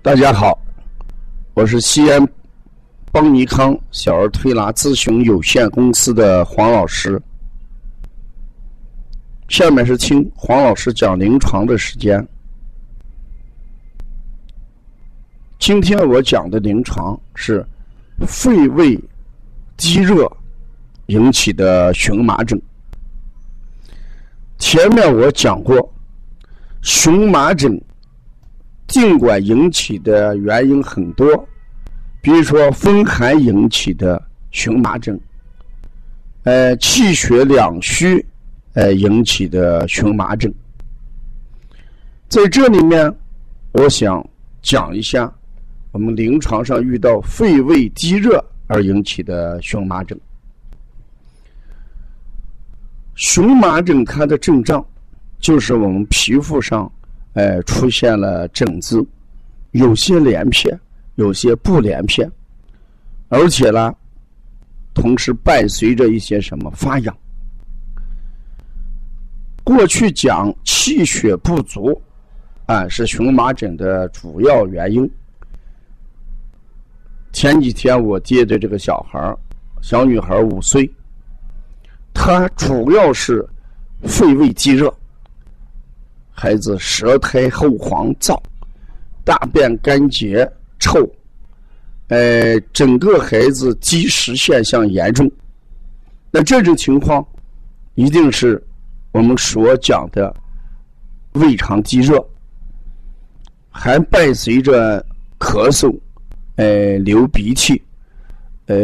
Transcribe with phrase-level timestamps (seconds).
[0.00, 0.56] 大家好，
[1.54, 2.26] 我是西安
[3.10, 7.20] 邦尼康小儿推拿咨询有限公司的黄老师。
[9.48, 12.24] 下面是听黄老师讲临床的时间。
[15.58, 17.66] 今天我讲的临床是
[18.24, 18.98] 肺胃
[19.76, 20.30] 积热
[21.06, 22.58] 引起的荨麻疹。
[24.58, 25.92] 前面我讲过，
[26.82, 27.78] 荨麻疹。
[28.88, 31.46] 尽管引起的原因很多，
[32.22, 34.20] 比如说风寒引起的
[34.50, 35.18] 荨麻疹，
[36.44, 38.24] 呃，气血两虚，
[38.72, 40.52] 呃引起的荨麻疹，
[42.28, 43.14] 在这里面，
[43.72, 44.26] 我想
[44.62, 45.30] 讲一下
[45.92, 50.18] 我们临床上遇到肺胃积热而引起的荨麻疹。
[53.16, 54.82] 荨麻疹它的症状
[55.40, 56.90] 就是我们皮肤上。
[57.38, 59.00] 哎，出现了疹子，
[59.70, 60.76] 有些连片，
[61.14, 62.28] 有些不连片，
[63.28, 63.94] 而且呢，
[64.92, 67.16] 同时伴随着一些什么发痒。
[69.62, 72.02] 过去讲气血不足，
[72.66, 75.08] 啊，是荨麻疹的主要原因。
[77.32, 79.32] 前几天我接的这个小孩
[79.80, 80.90] 小女孩五岁，
[82.12, 83.48] 她主要是
[84.02, 84.92] 肺胃积热。
[86.40, 88.40] 孩子舌苔厚黄燥，
[89.24, 91.04] 大便干结臭，
[92.06, 95.28] 呃，整个孩子积食现象严重。
[96.30, 97.26] 那这种情况，
[97.96, 98.62] 一定是
[99.10, 100.32] 我们所讲的
[101.32, 102.24] 胃肠积热，
[103.68, 105.04] 还伴随着
[105.40, 105.92] 咳嗽，
[106.54, 107.82] 呃，流鼻涕，
[108.66, 108.76] 呃，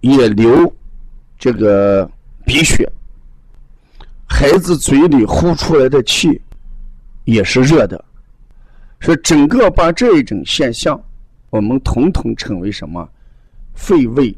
[0.00, 0.74] 也流
[1.38, 2.10] 这个
[2.44, 2.90] 鼻血，
[4.24, 6.42] 孩子嘴里呼出来的气。
[7.26, 8.02] 也是热的，
[9.00, 10.98] 所以整个把这一种现象，
[11.50, 13.06] 我们统统称为什么？
[13.74, 14.34] 肺胃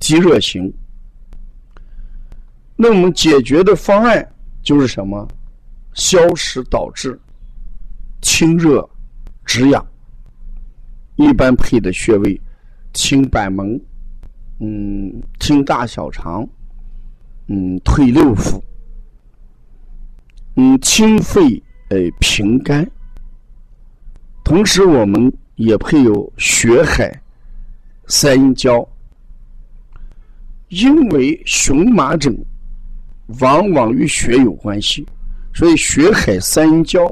[0.00, 0.72] 积热型。
[2.76, 4.26] 那我们解决的方案
[4.62, 5.28] 就是什么？
[5.92, 7.18] 消食导滞，
[8.22, 8.88] 清热
[9.44, 9.86] 止痒。
[11.16, 12.40] 一般配的穴位：
[12.92, 13.80] 清板门，
[14.60, 16.48] 嗯，清大小肠，
[17.48, 18.60] 嗯，退六腑，
[20.56, 21.62] 嗯，清肺。
[21.94, 22.84] 呃，平肝，
[24.42, 27.22] 同时我们也配有血海
[28.08, 28.84] 三阴交，
[30.70, 32.36] 因为荨麻疹
[33.38, 35.06] 往往与血有关系，
[35.54, 37.08] 所以血海三阴交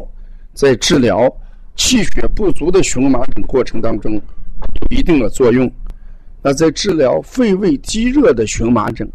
[0.52, 1.32] 在治疗
[1.76, 5.70] 气血不足的荨麻疹过程当中有一定的作用。
[6.42, 9.08] 那在治疗肺胃积热的荨麻疹，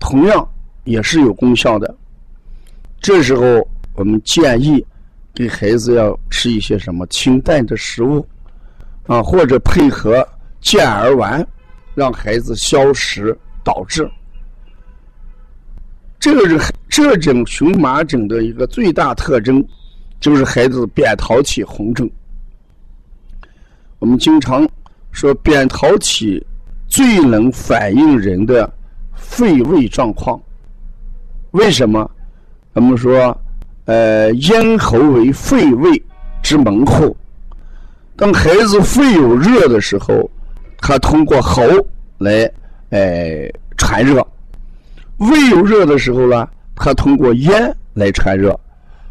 [0.00, 0.44] 同样
[0.82, 1.96] 也是有功效的。
[3.00, 3.64] 这时候。
[3.94, 4.84] 我们建议
[5.34, 8.26] 给孩子要吃一些什么清淡的食物
[9.06, 10.26] 啊，或者配合
[10.60, 11.46] 健儿丸，
[11.94, 14.10] 让孩子消食导滞。
[16.18, 19.62] 这个是这种荨麻疹的一个最大特征，
[20.20, 22.08] 就是孩子扁桃体红肿。
[23.98, 24.66] 我们经常
[25.10, 26.44] 说扁桃体
[26.88, 28.72] 最能反映人的
[29.14, 30.40] 肺胃状况。
[31.50, 32.10] 为什么？
[32.72, 33.36] 我们说。
[33.84, 36.02] 呃，咽喉为肺胃
[36.42, 37.16] 之门户。
[38.16, 40.30] 当孩子肺有热的时候，
[40.78, 41.62] 他通过喉
[42.18, 42.48] 来
[42.90, 44.22] 呃传热；
[45.16, 48.58] 胃有热的时候呢，他通过咽来传热。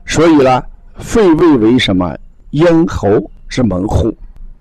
[0.05, 0.63] 所以呢，
[0.97, 2.15] 肺胃为什么
[2.51, 4.15] 咽喉之门户？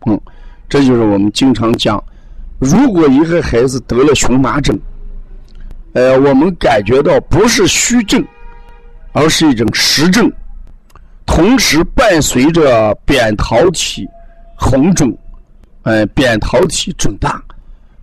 [0.07, 0.21] 嗯，
[0.69, 2.03] 这就是我们经常讲，
[2.59, 4.77] 如果一个孩子得了荨麻疹，
[5.93, 8.25] 呃，我们感觉到不是虚症。
[9.13, 10.31] 而是一种实症，
[11.27, 14.09] 同时伴随着扁桃体
[14.55, 15.17] 红肿，
[15.83, 17.43] 哎，扁桃体肿大，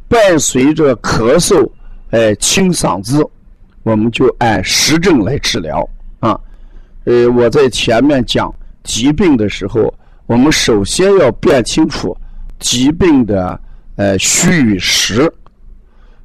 [0.07, 1.69] 伴随着咳嗽，
[2.11, 3.25] 哎，清嗓子，
[3.83, 5.87] 我们就按实症来治疗
[6.19, 6.39] 啊。
[7.05, 8.53] 呃，我在前面讲
[8.83, 9.93] 疾病的时候，
[10.25, 12.15] 我们首先要辨清楚
[12.59, 13.59] 疾病的
[13.95, 15.31] 呃虚与实。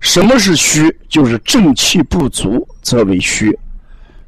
[0.00, 0.92] 什么是虚？
[1.08, 3.56] 就是正气不足则为虚。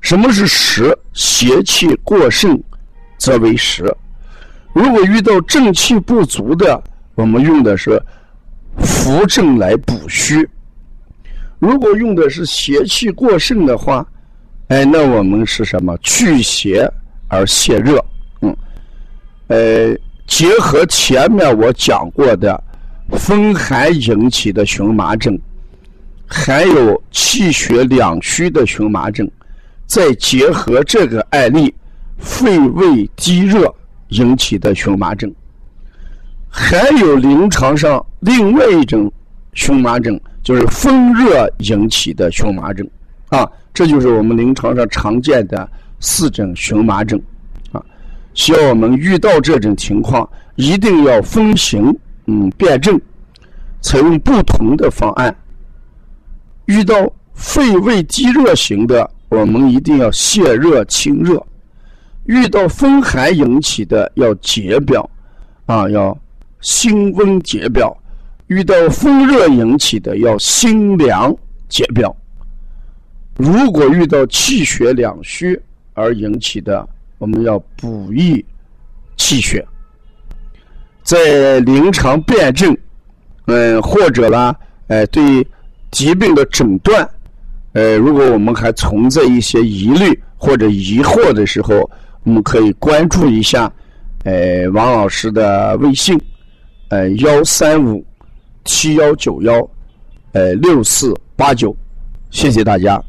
[0.05, 0.95] 什么是实？
[1.15, 2.63] 邪气过盛，
[3.17, 3.91] 则为实。
[4.75, 6.79] 如果遇到正气不足的，
[7.15, 7.99] 我们用的是
[8.77, 10.45] 扶正来补虚；
[11.59, 14.07] 如果用的是邪气过盛的话，
[14.69, 15.97] 哎，那我们是什么？
[16.03, 16.87] 去邪
[17.29, 18.05] 而泻热。
[18.43, 18.55] 嗯，
[19.47, 19.97] 呃，
[20.27, 22.63] 结合前面我讲过的
[23.13, 25.41] 风寒引起的荨麻疹，
[26.27, 29.27] 还有气血两虚的荨麻疹。
[29.95, 31.73] 再结合这个案例，
[32.19, 33.73] 肺胃积热
[34.09, 35.33] 引起的荨麻疹，
[36.49, 39.09] 还有临床上另外一种
[39.53, 42.85] 荨麻疹，就是风热引起的荨麻疹
[43.29, 45.71] 啊，这就是我们临床上常见的
[46.01, 47.17] 四种荨麻疹
[47.71, 47.81] 啊。
[48.35, 51.97] 需要我们遇到这种情况，一定要分型
[52.27, 53.01] 嗯辨证，
[53.81, 55.33] 采用不同的方案。
[56.65, 56.97] 遇到
[57.33, 61.39] 肺胃积热型的，我们一定要泻热清热；
[62.25, 65.09] 遇到风寒引起的，要解表
[65.67, 66.17] 啊，要。
[66.61, 67.95] 辛温解表，
[68.47, 71.37] 遇到风热引起的要辛凉
[71.69, 72.17] 解表。
[73.37, 75.61] 如果遇到气血两虚
[75.93, 76.89] 而引起的，
[77.19, 78.43] 我们要补益
[79.19, 79.63] 气血。
[81.03, 82.75] 在临床辨证，
[83.45, 85.47] 嗯，或者呢，呃，对
[85.91, 87.07] 疾病的诊断，
[87.75, 91.89] 呃，如果我们还存在一些疑虑或者疑惑的时候，
[92.25, 93.71] 我们可以关注一下，
[94.25, 96.19] 呃，王老师的微信。
[96.89, 98.05] 呃，幺三五
[98.65, 99.69] 七幺九幺，
[100.33, 101.75] 呃，六四八九，
[102.31, 103.03] 谢谢大家。